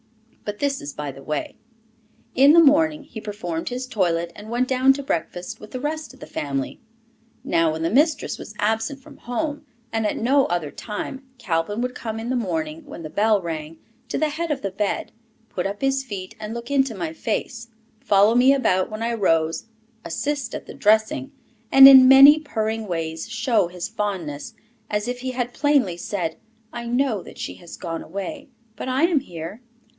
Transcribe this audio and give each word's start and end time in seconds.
But 0.45 0.57
this 0.57 0.81
is 0.81 0.93
by 0.93 1.11
the 1.11 1.21
way. 1.21 1.57
In 2.33 2.53
the 2.53 2.59
morning, 2.63 3.03
he 3.03 3.21
performed 3.21 3.69
his 3.69 3.85
toilet 3.85 4.33
and 4.35 4.49
went 4.49 4.67
down 4.67 4.93
to 4.93 5.03
breakfast 5.03 5.59
with 5.59 5.69
the 5.71 5.79
rest 5.79 6.11
of 6.13 6.19
the 6.19 6.25
family. 6.25 6.81
Now, 7.43 7.71
when 7.71 7.83
the 7.83 7.91
mistress 7.91 8.39
was 8.39 8.55
absent 8.57 8.99
from 9.01 9.17
home, 9.17 9.63
and 9.93 10.07
at 10.07 10.17
no 10.17 10.47
other 10.47 10.71
time, 10.71 11.23
Calvin 11.37 11.79
would 11.81 11.93
come 11.93 12.19
in 12.19 12.29
the 12.31 12.35
morning, 12.35 12.83
when 12.85 13.03
the 13.03 13.09
bell 13.11 13.39
rang, 13.41 13.77
to 14.09 14.17
the 14.17 14.29
head 14.29 14.49
of 14.49 14.63
the 14.63 14.71
bed, 14.71 15.11
put 15.49 15.67
up 15.67 15.81
his 15.81 16.03
feet 16.03 16.35
and 16.39 16.55
look 16.55 16.71
into 16.71 16.95
my 16.95 17.13
face, 17.13 17.67
follow 18.03 18.33
me 18.33 18.51
about 18.53 18.89
when 18.89 19.03
I 19.03 19.13
rose, 19.13 19.67
"assist" 20.03 20.55
at 20.55 20.65
the 20.65 20.73
dressing, 20.73 21.31
and 21.71 21.87
in 21.87 22.07
many 22.09 22.39
purring 22.39 22.87
ways 22.87 23.29
show 23.29 23.67
his 23.67 23.87
fondness, 23.87 24.55
as 24.89 25.07
if 25.07 25.19
he 25.19 25.31
had 25.31 25.53
plainly 25.53 25.95
said, 25.95 26.37
"I 26.73 26.87
know 26.87 27.21
that 27.21 27.37
she 27.37 27.53
has 27.55 27.77
gone 27.77 28.01
away, 28.03 28.49
but 28.75 28.89
I 28.89 29.03
am 29.03 29.19
here." 29.21 29.61